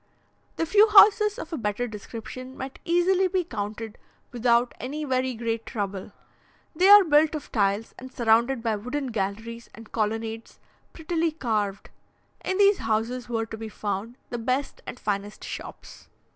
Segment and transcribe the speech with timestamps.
[0.55, 3.99] The few houses of a better description might easily be counted
[4.31, 6.11] without any very great trouble;
[6.75, 10.59] they are built of tiles, and surrounded by wooden galleries and colonnades
[10.91, 11.91] prettily carved.
[12.43, 16.07] In these houses were to be found the best and finest shops.